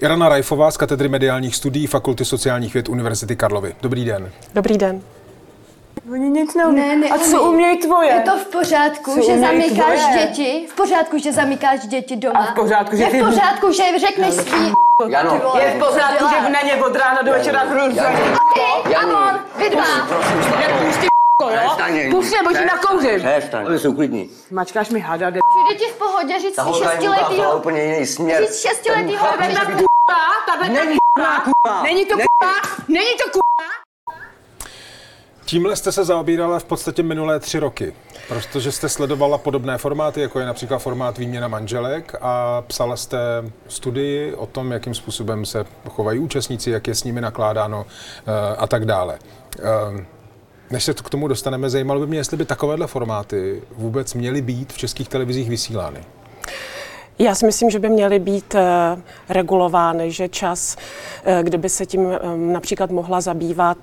[0.00, 3.74] Irana Rajfová z katedry mediálních studií Fakulty sociálních věd Univerzity Karlovy.
[3.82, 4.30] Dobrý den.
[4.54, 5.02] Dobrý den.
[6.12, 6.76] Oni nic neumí.
[6.80, 7.10] Ne, neumí.
[7.10, 8.08] A co umějí tvoje?
[8.12, 10.26] Je to v pořádku, Co že zamykáš tvoje?
[10.26, 10.66] děti?
[10.70, 12.38] V pořádku, že zamykáš děti doma?
[12.40, 14.72] A v pořádku, že Je ty- v pořádku, že řekneš svý...
[15.08, 15.52] Jano.
[15.60, 17.94] Je v pořádku, že na ně od rána do večera hru
[18.86, 19.84] Ty a on, vy dva.
[20.86, 21.06] Pusť ty
[21.40, 22.10] jo?
[22.10, 23.20] Pusť mě, boží nakouřím.
[23.38, 23.66] Přestaň.
[23.66, 24.28] Aby se uklidni.
[24.50, 25.40] Mačkáš mi hada, de...
[25.68, 27.56] Přijde ti v pohodě říct Ta je šestiletýho...
[27.56, 28.42] úplně jiný směr.
[28.42, 29.26] Říct šestiletýho
[30.46, 30.98] Tahle Není
[31.44, 31.82] kurva.
[31.82, 32.54] Není to kurva,
[32.88, 33.68] není to kurva.
[35.44, 37.94] Tímhle jste se zaobírala v podstatě minulé tři roky,
[38.28, 43.18] protože jste sledovala podobné formáty, jako je například formát výměna manželek a psala jste
[43.68, 47.86] studii o tom, jakým způsobem se chovají účastníci, jak je s nimi nakládáno
[48.26, 49.18] eh, a tak dále.
[49.58, 50.06] Eh,
[50.70, 54.72] Než se k tomu dostaneme, zajímalo by mě, jestli by takovéhle formáty vůbec měly být
[54.72, 56.04] v českých televizích vysílány.
[57.20, 58.62] Já si myslím, že by měly být eh,
[59.28, 60.76] regulovány, že čas,
[61.24, 63.78] eh, kdyby se tím eh, například mohla zabývat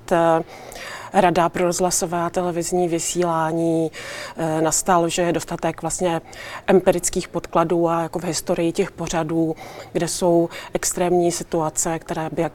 [1.15, 3.91] Rada pro rozhlasové a televizní vysílání
[4.37, 6.21] eh, nastal, že je dostatek vlastně
[6.67, 9.55] empirických podkladů a jako v historii těch pořadů,
[9.93, 12.45] kde jsou extrémní situace, které by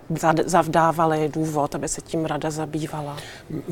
[0.45, 3.17] zavdávaly důvod, aby se tím rada zabývala.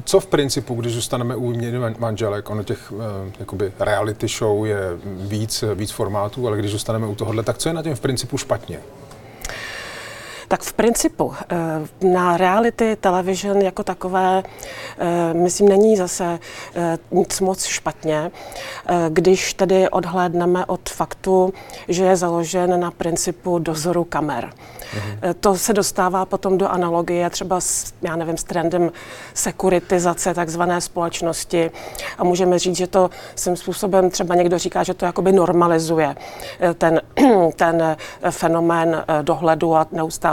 [0.04, 4.80] Co v principu, když zůstaneme u man- manželek, ono těch eh, jakoby reality show je
[5.04, 8.38] víc, víc formátů, ale když zůstaneme u tohohle, tak co je na tím v principu
[8.38, 8.80] špatně?
[10.48, 11.56] Tak v principu eh,
[12.08, 14.42] na reality television jako takové,
[14.98, 16.38] eh, myslím, není zase
[16.74, 18.30] eh, nic moc špatně,
[19.08, 21.52] když tedy odhlédneme od faktu,
[21.88, 24.50] že je založen na principu dozoru kamer.
[25.22, 28.92] Eh, To se dostává potom do analogie třeba s, já nevím, s trendem
[29.34, 31.70] sekuritizace takzvané společnosti.
[32.18, 36.16] A můžeme říct, že to svým způsobem třeba někdo říká, že to jakoby normalizuje
[36.78, 37.00] ten,
[37.56, 37.96] ten
[38.30, 39.86] fenomén dohledu a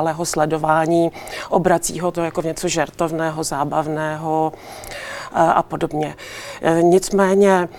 [0.05, 1.11] neustálého sledování,
[1.49, 6.15] obrací ho to jako v něco žertovného, zábavného eh, a podobně.
[6.61, 7.69] Eh, Nicméně,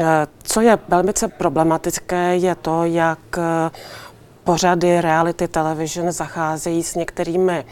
[0.00, 3.38] eh, co je velmi problematické, je to, jak
[4.46, 7.64] pořady reality television zacházejí s některými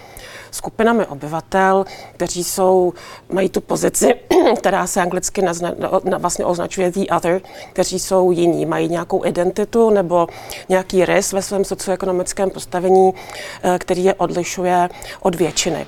[0.51, 2.93] skupinami obyvatel, kteří jsou,
[3.33, 4.15] mají tu pozici,
[4.59, 5.73] která se anglicky nazna,
[6.05, 7.41] na, vlastně označuje the other,
[7.73, 10.27] kteří jsou jiní, mají nějakou identitu nebo
[10.69, 13.15] nějaký rys ve svém socioekonomickém postavení,
[13.63, 14.89] eh, který je odlišuje
[15.21, 15.87] od většiny.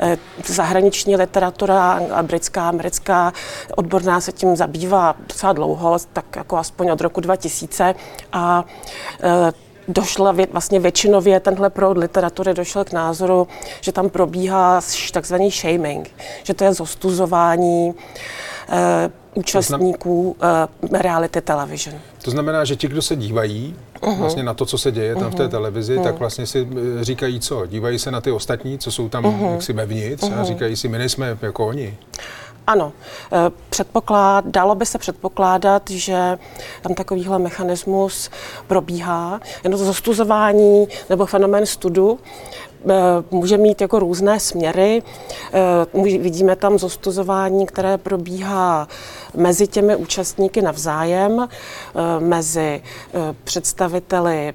[0.00, 3.32] Eh, Zahraniční literatura, britská, americká,
[3.76, 7.94] odborná se tím zabývá docela dlouho, tak jako aspoň od roku 2000
[8.32, 8.64] a
[9.22, 13.48] eh, došla vě, vlastně většinově tenhle proud literatury došel k názoru,
[13.80, 14.80] že tam probíhá
[15.12, 16.10] takzvaný shaming,
[16.42, 17.94] že to je zostuzování
[18.68, 20.36] eh, účastníků
[20.92, 22.00] eh, reality television.
[22.22, 23.76] To znamená, že ti, kdo se dívají
[24.18, 26.68] vlastně na to, co se děje tam v té televizi, tak vlastně si
[27.00, 27.66] eh, říkají co?
[27.66, 31.38] Dívají se na ty ostatní, co jsou tam jaksi vevnitř a říkají si, my nejsme
[31.42, 31.98] jako oni.
[32.66, 32.92] Ano,
[33.32, 36.38] eh, předpoklád, dalo by se předpokládat, že
[36.82, 38.30] tam takovýhle mechanismus
[38.66, 39.40] probíhá.
[39.64, 42.18] Jenom zostuzování nebo fenomén studu
[42.90, 42.94] eh,
[43.30, 45.02] může mít jako různé směry.
[45.52, 48.88] Eh, Vidíme tam zostuzování, které probíhá
[49.34, 51.48] mezi těmi účastníky navzájem,
[52.18, 52.82] mezi
[53.44, 54.54] představiteli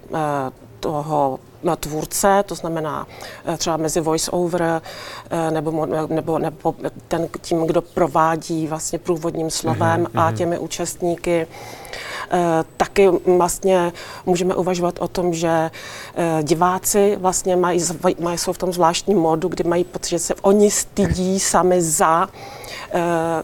[0.80, 1.40] toho
[1.80, 3.08] tvůrce, to znamená
[3.46, 4.82] eh, třeba mezi voice-over
[5.30, 6.76] eh, nebo, nebo, nebo
[7.08, 11.48] ten, tím, kdo provádí vlastně průvodním slovem a těmi účastníky.
[12.32, 13.94] Eh, Taky vlastně
[14.26, 15.72] můžeme uvažovat o tom, že
[16.42, 17.80] diváci vlastně mají,
[18.20, 22.28] mají, jsou v tom zvláštním modu, kdy mají pocit, že se oni stydí sami za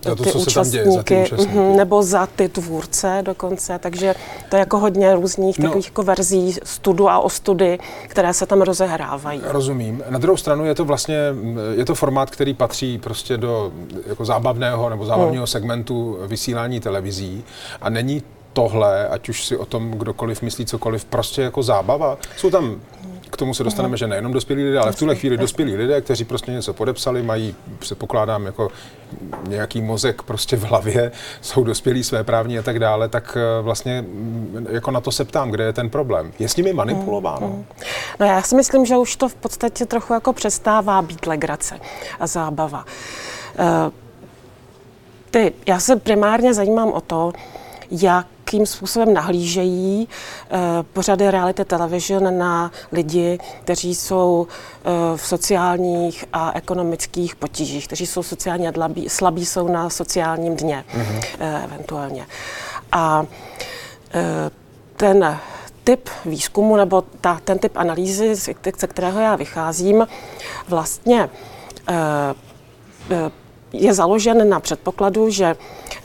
[0.03, 1.59] Za to, ty co se tam děje, za ty účastníky, účastníky.
[1.59, 4.15] mhm, nebo za ty tvůrce dokonce, takže
[4.49, 5.65] to je jako hodně různých No.
[5.67, 9.41] takových jako verzí studu a ostudy, které se tam rozehrávají.
[9.43, 10.03] Rozumím.
[10.09, 11.17] Na druhou stranu je to vlastně,
[11.73, 13.71] je to formát, který patří prostě do
[14.07, 17.43] jako zábavného nebo zábavního segmentu vysílání televizí
[17.81, 18.23] a není
[18.53, 22.17] tohle, ať už si o tom kdokoliv myslí cokoliv, prostě jako zábava.
[22.38, 22.75] Jsou tam
[23.29, 26.25] k tomu se dostaneme, že nejenom dospělí lidé, ale v tuhle chvíli dospělí lidé, kteří
[26.25, 28.69] prostě něco podepsali, mají, předpokládám, jako
[29.47, 34.01] nějaký mozek prostě v hlavě, jsou dospělí, své právní a tak dále, tak eh, vlastně
[34.01, 36.31] mm, jako na to se ptám, kde je ten problém.
[36.39, 37.65] Je s nimi manipulováno?
[38.19, 41.79] No já si myslím, že už to v podstatě trochu jako přestává být legrace
[42.19, 42.85] a zábava.
[43.59, 43.91] Eh,
[45.31, 47.33] Ty, já se primárně zajímám o to,
[48.47, 50.57] jakým způsobem nahlížejí eh,
[50.94, 58.23] pořady reality television na lidi, kteří jsou eh, v sociálních a ekonomických potížích, kteří jsou
[58.23, 61.63] sociálně dlabí, slabí, jsou na sociálním dně mm-hmm.
[61.63, 62.27] eventuálně.
[62.91, 63.25] A
[64.97, 65.39] ten
[65.83, 70.07] typ výzkumu nebo ta, ten typ analýzy, ze kterého já vycházím,
[70.67, 71.29] vlastně
[73.73, 75.55] je založen na předpokladu, že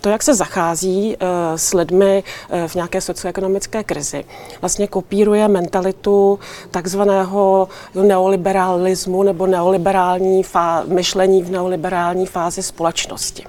[0.02, 1.26] to, jak se zachází eh,
[1.58, 4.24] s lidmi eh, v nějaké socioekonomické krizi,
[4.60, 6.38] vlastně kopíruje mentalitu
[6.70, 13.44] takzvaného neoliberalismu nebo neoliberální fá- myšlení v neoliberální fázi společnosti.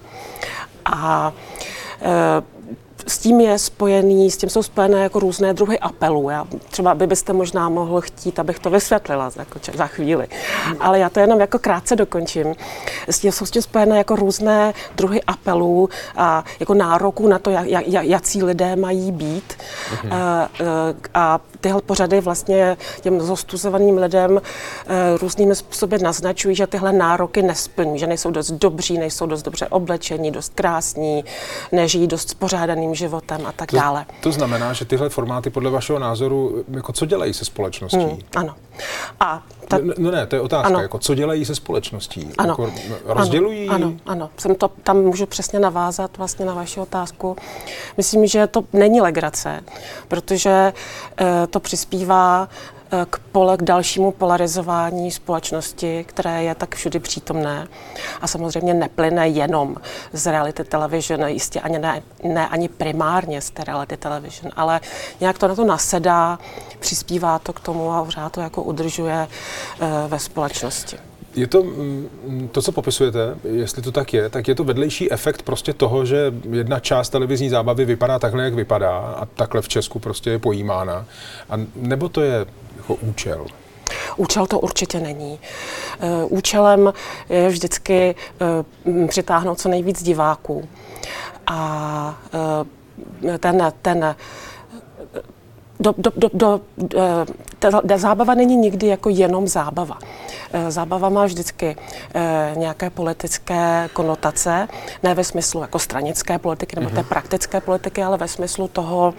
[0.85, 1.33] A
[2.01, 2.43] eh,
[3.23, 6.29] tím je spojený, s tím jsou spojené jako různé druhy apelů.
[6.29, 10.27] Já, třeba by byste možná mohl chtít, abych to vysvětlila za, jako, za chvíli.
[10.79, 12.55] Ale já to jenom jako krátce dokončím.
[13.07, 17.49] S tím jsou s tím spojené jako různé druhy apelů a jako nároků na to,
[17.49, 19.53] jak, jak, jací lidé mají být.
[20.03, 20.13] Mhm.
[20.13, 20.49] A,
[21.13, 24.41] a tyhle pořady vlastně těm zostuzovaným lidem
[25.21, 30.31] různými způsoby naznačují, že tyhle nároky nesplní, že nejsou dost dobří, nejsou dost dobře oblečení,
[30.31, 31.25] dost krásní,
[31.71, 34.05] nežijí dost spořádaným životem a tak to, dále.
[34.21, 37.97] To znamená, že tyhle formáty podle vašeho názoru, jako co dělají se společností?
[37.97, 38.55] Hmm, ano.
[39.19, 39.77] A ta...
[39.77, 40.79] no, no ne, to je otázka, ano.
[40.79, 42.29] jako co dělají se společností?
[42.37, 42.49] Ano.
[42.49, 42.71] Jako
[43.05, 43.69] rozdělují?
[43.69, 44.29] Ano, ano, ano.
[44.37, 47.35] Jsem to, tam můžu přesně navázat vlastně na vaši otázku.
[47.97, 49.63] Myslím, že to není legrace,
[50.07, 50.73] protože
[51.21, 52.49] e, to přispívá
[53.09, 57.67] k, pole, k dalšímu polarizování společnosti, které je tak všudy přítomné.
[58.21, 59.75] A samozřejmě neplyne jenom
[60.13, 64.81] z reality television, jistě ani ne, ne ani primárně z té reality television, ale
[65.19, 66.39] nějak to na to nasedá,
[66.79, 69.27] přispívá to k tomu a pořád to jako udržuje
[69.81, 70.97] uh, ve společnosti.
[71.35, 75.41] Je to mm, to, co popisujete, jestli to tak je, tak je to vedlejší efekt
[75.41, 79.99] prostě toho, že jedna část televizní zábavy vypadá takhle, jak vypadá a takhle v Česku
[79.99, 81.05] prostě je pojímána.
[81.49, 82.45] A nebo to je
[82.83, 83.45] jako účel?
[84.17, 85.39] Účel to určitě není.
[85.99, 86.93] Eh, účelem
[87.29, 90.67] je vždycky eh, přitáhnout co nejvíc diváků.
[91.47, 92.19] A
[93.25, 94.15] eh, ten, ten
[95.79, 96.61] do, do, do, do,
[97.59, 99.99] ta, ta zábava není nikdy jako jenom zábava.
[100.69, 101.75] Zábava má vždycky
[102.55, 104.67] nějaké politické konotace,
[105.03, 107.09] ne ve smyslu jako stranické politiky nebo té mhm.
[107.09, 109.13] praktické politiky, ale ve smyslu toho,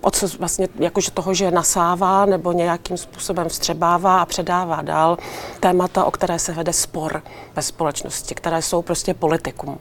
[0.00, 5.18] od co vlastně jakože toho, že nasává nebo nějakým způsobem vstřebává a předává dál
[5.60, 7.22] témata, o které se vede spor
[7.56, 9.78] ve společnosti, které jsou prostě politikum.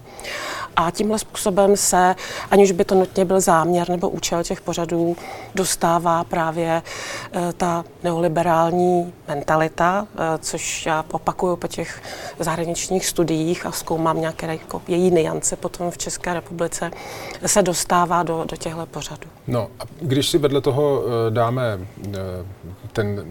[0.75, 2.15] A tímhle způsobem se,
[2.51, 5.15] aniž by to nutně byl záměr nebo účel těch pořadů,
[5.55, 6.81] dostává právě
[7.33, 12.01] e, ta neoliberální mentalita, e, což já opakuju po těch
[12.39, 16.91] zahraničních studiích a zkoumám nějaké jako její niance potom v České republice,
[17.45, 19.27] se dostává do, do těchto pořadů.
[19.47, 21.79] No a když si vedle toho e, dáme
[22.93, 23.25] ten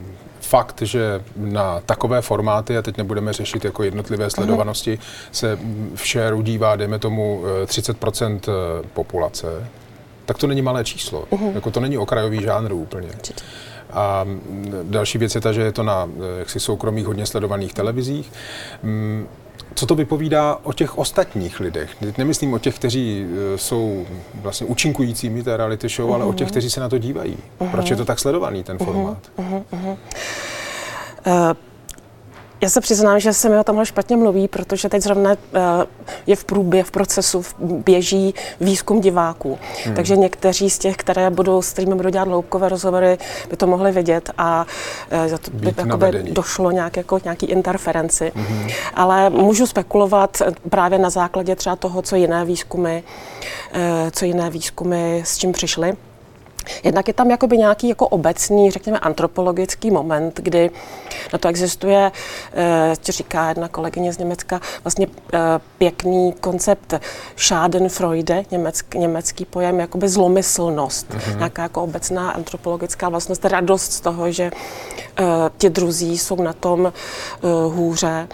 [0.48, 4.98] fakt, že na takové formáty, a teď nebudeme řešit jako jednotlivé sledovanosti,
[5.32, 5.58] se
[5.94, 9.68] v shareu dívá, dejme tomu, 30% eh, eh, populace,
[10.26, 11.24] tak to není malé číslo.
[11.30, 11.54] Uh-huh.
[11.54, 13.08] Jako to není okrajový žánr úplně.
[13.92, 14.26] A
[14.82, 18.32] další věc je ta, že je to na eh, jaksi soukromých hodně sledovaných televizích.
[18.82, 19.26] Mm,
[19.74, 21.90] co to vypovídá o těch ostatních lidech?
[22.00, 23.26] Teď nemyslím o těch, kteří
[23.56, 26.14] jsou vlastně účinkujícími té reality show, uh-huh.
[26.14, 27.36] ale o těch, kteří se na to dívají.
[27.60, 27.70] Uh-huh.
[27.70, 29.18] Proč je to tak sledovaný, ten formát?
[29.38, 29.62] Uh-huh.
[29.72, 29.96] Uh-huh.
[31.26, 31.52] Uh,
[32.60, 35.36] já se přiznám, že se mi o tomhle špatně mluví, protože teď zrovna uh,
[36.26, 39.58] je v průběhu, v procesu, běží výzkum diváků.
[39.84, 39.94] Hmm.
[39.94, 43.18] Takže někteří z těch, které budou, s kterými budu dělat hloubkové rozhovory,
[43.50, 44.66] by to mohli vidět a
[45.30, 48.32] uh, to by jakoby došlo nějak, jako, nějaký interferenci.
[48.34, 48.68] Hmm.
[48.94, 53.02] Ale můžu spekulovat právě na základě třeba toho, co jiné výzkumy,
[54.10, 55.96] co jiné výzkumy s čím přišly.
[56.84, 60.70] Jednak je tam jakoby nějaký jako obecný, řekněme, antropologický moment, kdy
[61.32, 62.12] na to existuje,
[62.54, 65.38] eh, ti říká jedna kolegyně z Německa, vlastně eh,
[65.78, 66.94] pěkný koncept
[67.36, 71.36] Schadenfreude, německý, německý pojem, jakoby zlomyslnost, mm-hmm.
[71.36, 74.50] nějaká jako obecná antropologická vlastnost, radost z toho, že
[75.20, 75.26] uh,
[75.58, 76.92] ti druzí jsou na tom
[77.68, 78.28] hůře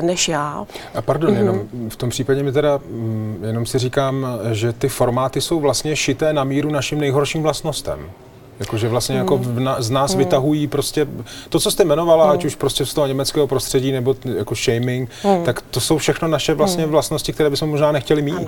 [0.00, 0.66] než já.
[0.94, 1.38] A pardon, mm-hmm.
[1.38, 5.96] jenom v tom případě mi teda, mm, jenom si říkám, že ty formáty jsou vlastně
[5.96, 8.10] šité na míru našim nejhorším vlastnostem.
[8.58, 9.66] Jakože vlastně jako hmm.
[9.66, 10.18] jako z nás hmm.
[10.18, 11.06] vytahují prostě
[11.48, 12.32] to, co jste jmenovala, hmm.
[12.32, 15.44] ať už prostě z toho německého prostředí nebo jako shaming, hmm.
[15.44, 16.92] tak to jsou všechno naše vlastně hmm.
[16.92, 18.36] vlastnosti, které bychom možná nechtěli mít.
[18.36, 18.46] Ano.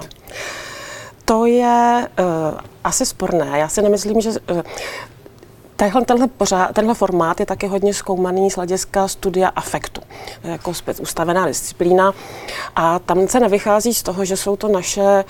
[1.25, 3.59] To je uh, asi sporné.
[3.59, 4.61] Já si nemyslím, že uh,
[5.77, 10.01] Tenhle, tenhle, pořád, tenhle formát je taky hodně zkoumaný z hlediska studia afektu,
[10.45, 12.13] jako ustavená disciplína.
[12.77, 15.25] A tam se nevychází z toho, že jsou to naše,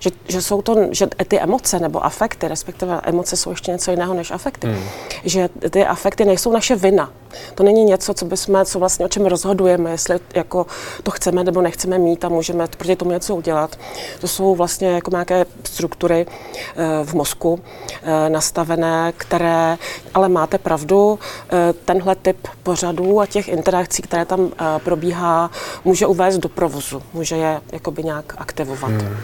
[0.00, 4.14] že, že jsou to, že ty emoce nebo afekty, respektive emoce jsou ještě něco jiného
[4.14, 4.84] než afekty, hmm.
[5.24, 7.12] že ty afekty nejsou naše vina.
[7.54, 10.66] To není něco, co bychom, co vlastně o čem rozhodujeme, jestli jako
[11.02, 13.76] to chceme nebo nechceme mít a můžeme proti tomu něco udělat.
[14.20, 17.60] To jsou vlastně jako nějaké struktury eh, v mozku
[18.02, 19.78] eh, nastavené, které,
[20.14, 21.18] ale máte pravdu,
[21.52, 24.50] eh, tenhle typ pořadů a těch interakcí, které tam
[24.84, 25.50] probíhá,
[25.84, 28.90] může uvést do provozu, může je jakoby nějak aktivovat.
[28.90, 29.16] Hmm.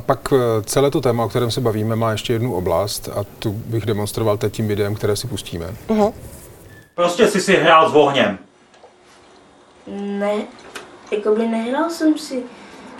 [0.00, 0.32] A pak
[0.64, 4.36] celé to téma, o kterém se bavíme, má ještě jednu oblast a tu bych demonstroval
[4.36, 5.66] teď tím videem, které si pustíme.
[5.88, 6.12] Uh-huh.
[6.94, 8.38] Prostě jsi si hrál s ohněm.
[9.96, 10.34] Ne,
[11.10, 12.42] jakoby nehrál jsem si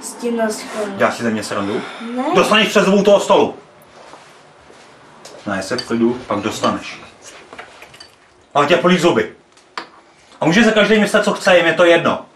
[0.02, 0.94] s tím na schválně.
[0.96, 1.80] Děláš si ze mě srandu?
[2.16, 2.24] Ne.
[2.34, 3.54] Dostaneš přes zvuk toho stolu.
[5.46, 7.00] Ne, se v klidu, pak dostaneš.
[8.54, 9.32] Ale tě polí zuby.
[10.40, 12.26] A může se každý myslet, co chce, jim je to jedno.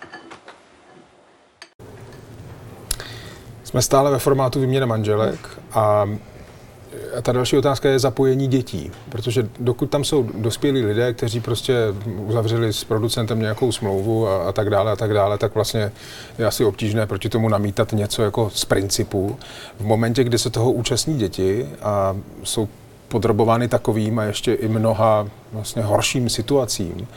[3.75, 5.39] Jsme stále ve formátu výměny manželek
[5.73, 6.09] a
[7.23, 11.75] ta další otázka je zapojení dětí, protože dokud tam jsou dospělí lidé, kteří prostě
[12.07, 15.93] uzavřeli s producentem nějakou smlouvu a, a tak dále a tak dále, tak vlastně
[16.39, 19.37] je asi obtížné proti tomu namítat něco jako z principu.
[19.81, 22.69] V momentě, kdy se toho účastní děti a jsou
[23.09, 27.09] podrobovány takovým a ještě i mnoha vlastně horším situacím,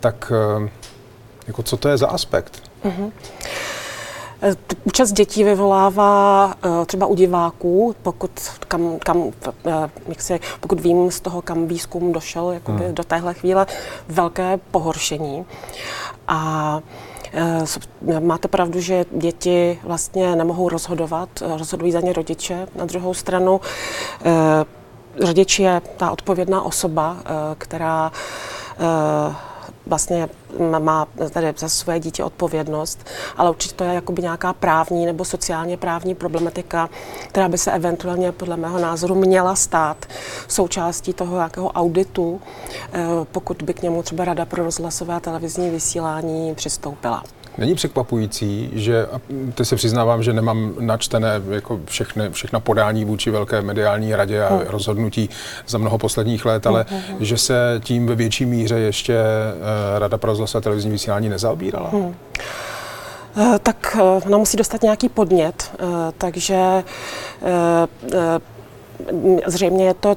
[0.00, 0.32] tak
[0.64, 0.68] eh,
[1.46, 2.62] jako co to je za aspekt?
[2.84, 3.10] Mm-hmm.
[4.84, 8.30] Účast dětí vyvolává eh, třeba u diváků, pokud,
[8.68, 9.22] kam, kam,
[9.66, 12.94] eh, jak si, pokud vím z toho, kam výzkum došel jakoby hmm.
[12.94, 13.66] do téhle chvíle,
[14.08, 15.44] velké pohoršení.
[16.28, 16.80] A
[17.32, 22.68] eh, Máte pravdu, že děti vlastně nemohou rozhodovat, rozhodují za ně rodiče.
[22.74, 23.60] Na druhou stranu
[25.26, 27.16] rodič je ta odpovědná osoba,
[27.58, 28.12] která
[29.90, 30.28] vlastně
[30.78, 33.06] má tady za své dítě odpovědnost,
[33.36, 36.90] ale určitě to je jakoby nějaká právní nebo sociálně právní problematika,
[37.28, 40.06] která by se eventuálně podle mého názoru měla stát
[40.48, 42.40] součástí toho nějakého auditu,
[42.92, 47.22] eh, pokud by k němu třeba Rada pro rozhlasové a televizní vysílání přistoupila.
[47.60, 49.20] Není překvapující, že, a
[49.54, 54.54] teď se přiznávám, že nemám načtené jako všechny, všechna podání vůči velké mediální radě a
[54.54, 54.64] hmm.
[54.66, 55.30] rozhodnutí
[55.66, 57.24] za mnoho posledních let, ale hmm.
[57.24, 61.90] že se tím ve větší míře ještě uh, Rada pro rozhlas a televizní vysílání nezaobírala?
[61.90, 62.14] Hmm.
[63.36, 65.70] Uh, tak uh, ona musí dostat nějaký podnět,
[66.18, 66.84] takže
[69.46, 70.16] zřejmě je to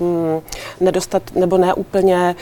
[0.00, 0.40] mm,
[0.80, 2.34] nedostat, nebo ne úplně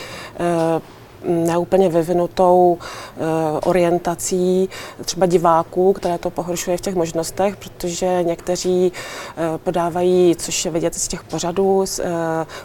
[1.24, 3.26] neúplně vyvinutou uh,
[3.64, 4.68] orientací
[5.04, 10.94] třeba diváků, které to pohoršuje v těch možnostech, protože někteří uh, podávají, což je vidět
[10.94, 11.84] z těch pořadů, uh,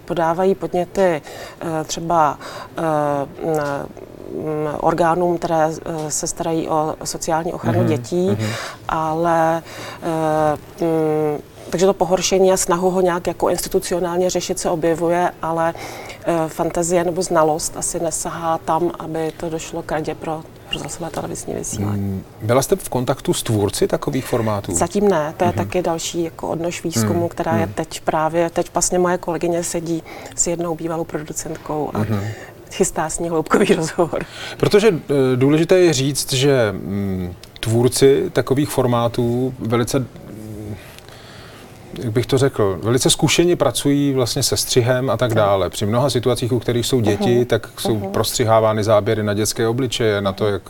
[0.06, 1.22] podávají podněty
[1.86, 2.38] třeba
[4.80, 5.70] orgánům, které
[6.10, 7.88] se starají o sociální ochranu mm-hmm.
[7.88, 8.50] dětí, mm-hmm.
[8.90, 9.64] ale
[11.70, 15.74] takže to pohoršení a snahu ho nějak jako institucionálně řešit se objevuje, ale
[16.26, 20.44] e, fantazie nebo znalost asi nesahá tam, aby to došlo k radě pro
[20.74, 22.02] rozhlasové televizní vysílání.
[22.02, 24.76] Mm, byla jste v kontaktu s tvůrci takových formátů?
[24.76, 25.56] Zatím ne, to je mm-hmm.
[25.56, 27.30] taky další jako odnož výzkumu, mm-hmm.
[27.30, 27.74] která je mhm.
[27.74, 30.04] teď právě, teď vlastně moje kolegyně sedí
[30.36, 32.22] s jednou bývalou producentkou a mm-hmm
[32.76, 34.26] chystá s ní hloubkový rozhovor.
[34.58, 40.06] Protože e, důležité je říct, že mm, tvůrci takových formátů velice
[42.04, 45.70] jak bych to řekl, velice zkušeně pracují vlastně se střihem a tak dále.
[45.70, 47.46] Při mnoha situacích, u kterých jsou děti, uh-huh.
[47.46, 48.12] tak jsou uh-huh.
[48.12, 50.62] prostřihávány záběry na dětské obličeje, na to, jak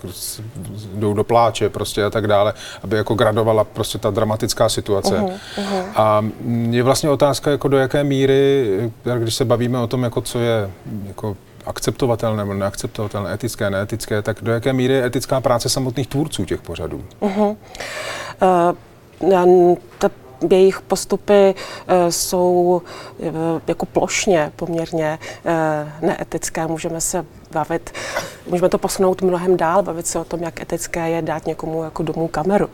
[0.94, 2.54] jdou do pláče prostě a tak dále,
[2.84, 5.16] aby jako gradovala prostě ta dramatická situace.
[5.16, 5.34] Uh-huh.
[5.58, 5.84] Uh-huh.
[5.96, 6.26] A
[6.70, 8.66] je vlastně otázka, jako do jaké míry,
[9.18, 10.70] když se bavíme o tom, jako co je
[11.08, 16.46] jako akceptovatelné nebo neakceptovatelné, etické, neetické, tak do jaké míry je etická práce samotných tvůrců
[16.46, 17.04] těch pořadů?
[17.22, 17.56] Uh-huh.
[19.22, 20.10] Uh, ta
[20.50, 21.56] jejich postupy
[21.88, 22.82] eh, jsou
[23.24, 23.32] eh,
[23.68, 26.68] jako plošně poměrně eh, neetické.
[26.68, 27.92] Můžeme se bavit,
[28.48, 32.04] můžeme to posunout mnohem dál, bavit se o tom, jak etické je dát někomu jako
[32.04, 32.70] domů kameru.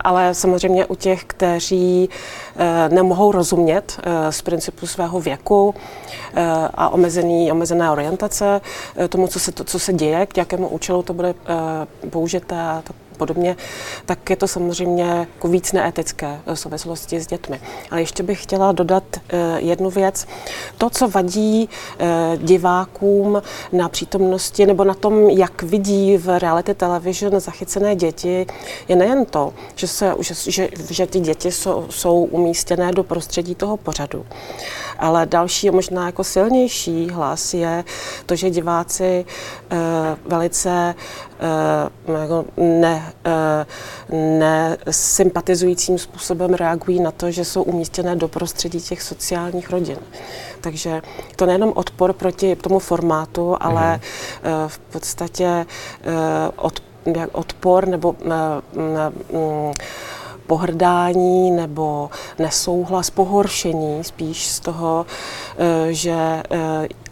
[0.00, 2.08] Ale samozřejmě u těch, kteří
[2.88, 4.00] nemohou rozumět
[4.30, 5.74] z principu svého věku
[6.74, 8.60] a omezený, omezené orientace
[9.08, 11.34] tomu, co se, to, co se děje, k jakému účelu to bude
[12.10, 12.82] použité,
[13.16, 13.56] podobně,
[14.06, 17.60] tak je to samozřejmě jako víc neetické v souvislosti s dětmi.
[17.90, 20.26] Ale ještě bych chtěla dodat eh, jednu věc.
[20.78, 21.68] To, co vadí
[21.98, 22.06] eh,
[22.36, 23.42] divákům
[23.72, 28.46] na přítomnosti nebo na tom, jak vidí v reality television zachycené děti,
[28.88, 33.54] je nejen to, že, se, že, že, že ty děti jsou, jsou umístěné do prostředí
[33.54, 34.26] toho pořadu,
[34.98, 37.84] ale další, možná jako silnější hlas je
[38.26, 39.24] to, že diváci
[39.72, 39.78] uh,
[40.26, 40.94] velice
[42.08, 49.02] uh, jako ne, uh, nesympatizujícím způsobem reagují na to, že jsou umístěné do prostředí těch
[49.02, 49.98] sociálních rodin.
[50.60, 51.02] Takže
[51.36, 55.66] to nejenom odpor proti tomu formátu, ale uh, v podstatě
[56.06, 56.12] uh,
[56.56, 56.82] od,
[57.32, 58.32] odpor nebo uh,
[59.28, 59.72] uh,
[60.46, 65.06] pohrdání nebo nesouhlas, pohoršení spíš z toho,
[65.90, 66.42] že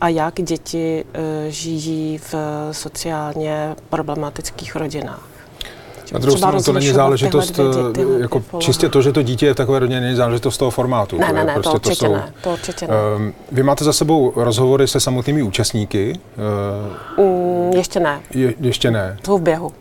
[0.01, 1.05] a jak děti
[1.49, 2.35] žijí v
[2.73, 5.29] sociálně problematických rodinách.
[6.13, 9.57] Na druhou stranu to není záležitost, děti, jako čistě to, že to dítě je v
[9.57, 11.19] takové rodině, není záležitost toho formátu.
[11.19, 12.33] Ne, ne, ne, prostě to určitě to jsou, ne.
[12.43, 12.95] To určitě ne.
[13.17, 16.19] Um, vy máte za sebou rozhovory se samotnými účastníky?
[17.19, 18.21] Uh, mm, ještě ne.
[18.31, 19.19] Je, ještě ne.
[19.27, 19.73] Jsou v běhu.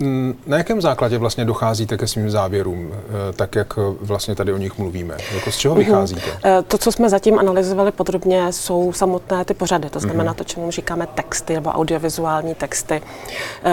[0.00, 2.92] Na, na jakém základě vlastně docházíte ke svým závěrům,
[3.36, 5.16] tak jak vlastně tady o nich mluvíme?
[5.34, 5.84] Jako z čeho Mhm.
[5.84, 6.30] vycházíte?
[6.32, 9.90] Uh, to, co jsme zatím analyzovali podrobně, jsou samotné ty pořady.
[9.90, 13.02] To znamená to, čemu říkáme texty nebo audiovizuální texty.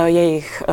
[0.06, 0.64] Jejich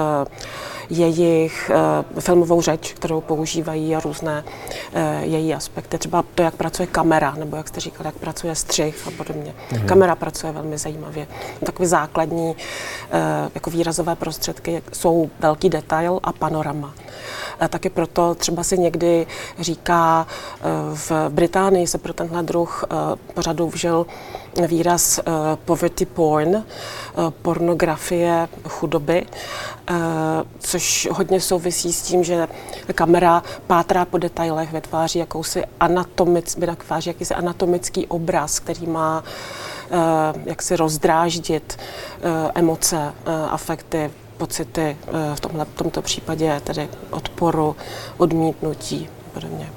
[0.91, 1.71] jejich
[2.15, 5.99] uh, filmovou řeč, kterou používají a různé uh, její aspekty.
[5.99, 9.55] Třeba to, jak pracuje kamera, nebo jak jste říkal, jak pracuje střih a podobně.
[9.71, 9.87] Mm-hmm.
[9.87, 11.27] Kamera pracuje velmi zajímavě.
[11.67, 12.55] Takové základní uh,
[13.55, 16.95] jako výrazové prostředky jsou velký detail a panorama.
[17.69, 19.27] Taky proto třeba si někdy
[19.59, 22.99] říká, uh, v Británii se pro tenhle druh uh,
[23.35, 24.07] pořadu vžil
[24.67, 25.35] výraz uh,
[25.65, 26.65] poverty porn,
[27.43, 29.27] pornografie chudoby,
[30.59, 32.49] což hodně souvisí s tím, že
[32.95, 36.59] kamera pátrá po detailech, vytváří jakousi anatomic,
[37.07, 39.25] jakýsi anatomický obraz, který má
[40.45, 41.79] jak si rozdráždit
[42.55, 43.13] emoce,
[43.51, 47.77] afekty, pocity, uh, v tomhle, v tomto případě tedy odporu,
[48.19, 49.69] odmítnutí a podobně.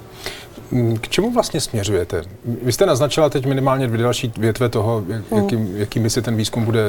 [1.02, 2.24] K čemu vlastně směřujete?
[2.46, 5.04] Vy jste naznačila teď minimálně dvě další větve toho,
[5.36, 6.82] jakým, jakými si ten výzkum bude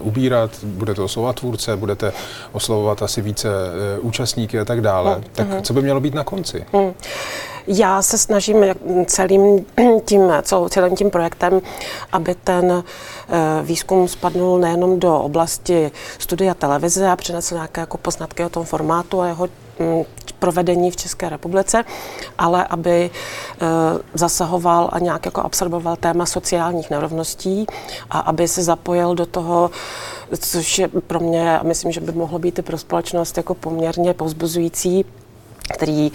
[0.00, 0.50] ubírat.
[0.64, 2.12] Budete oslovovat tvůrce, budete
[2.52, 5.14] oslovovat asi více e, účastníky a tak dále.
[5.14, 5.24] Hmm.
[5.32, 6.64] Tak co by mělo být na konci?
[7.70, 8.56] Já se snažím
[9.06, 9.66] celým
[10.04, 10.22] tím,
[10.68, 11.60] celým tím projektem,
[12.12, 12.84] aby ten
[13.62, 19.20] výzkum spadnul nejenom do oblasti studia televize a přinesl nějaké jako poznatky o tom formátu
[19.20, 19.48] a jeho
[20.38, 21.84] provedení v České republice,
[22.38, 23.10] ale aby
[24.14, 27.66] zasahoval a nějak jako absorboval téma sociálních nerovností
[28.10, 29.70] a aby se zapojil do toho,
[30.38, 34.14] což je pro mě, a myslím, že by mohlo být i pro společnost jako poměrně
[34.14, 35.04] povzbuzující,
[35.74, 36.12] který,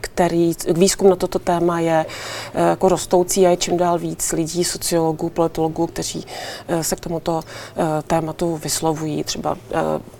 [0.00, 2.06] který výzkum na toto téma je
[2.54, 6.26] jako rostoucí a je čím dál víc lidí, sociologů, politologů, kteří
[6.82, 7.40] se k tomuto
[8.06, 9.56] tématu vyslovují, třeba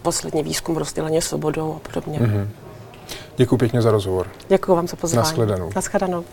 [0.03, 2.19] poslední výzkum rozděleně svobodou a podobně.
[2.19, 2.49] Mm-hmm.
[3.37, 4.27] Děkuji pěkně za rozhovor.
[4.49, 5.25] Děkuji vám za pozvání.
[5.29, 5.71] Naschledanou.
[5.77, 6.25] Naschledanou.